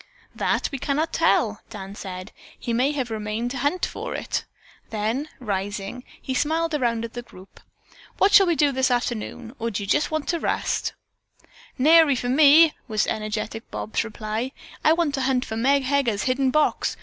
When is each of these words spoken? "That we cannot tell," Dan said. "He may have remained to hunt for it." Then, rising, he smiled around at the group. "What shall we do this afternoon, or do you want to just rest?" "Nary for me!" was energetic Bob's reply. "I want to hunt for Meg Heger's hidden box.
"That 0.33 0.67
we 0.71 0.79
cannot 0.79 1.13
tell," 1.13 1.61
Dan 1.69 1.93
said. 1.93 2.31
"He 2.57 2.73
may 2.73 2.91
have 2.91 3.11
remained 3.11 3.51
to 3.51 3.59
hunt 3.59 3.85
for 3.85 4.15
it." 4.15 4.45
Then, 4.89 5.29
rising, 5.39 6.03
he 6.19 6.33
smiled 6.33 6.73
around 6.73 7.05
at 7.05 7.13
the 7.13 7.21
group. 7.21 7.59
"What 8.17 8.33
shall 8.33 8.47
we 8.47 8.55
do 8.55 8.71
this 8.71 8.89
afternoon, 8.89 9.55
or 9.59 9.69
do 9.69 9.83
you 9.83 9.87
want 10.09 10.27
to 10.29 10.33
just 10.39 10.43
rest?" 10.43 10.93
"Nary 11.77 12.15
for 12.15 12.29
me!" 12.29 12.73
was 12.87 13.05
energetic 13.05 13.69
Bob's 13.69 14.03
reply. 14.03 14.53
"I 14.83 14.91
want 14.93 15.13
to 15.13 15.21
hunt 15.21 15.45
for 15.45 15.55
Meg 15.55 15.83
Heger's 15.83 16.23
hidden 16.23 16.49
box. 16.49 16.97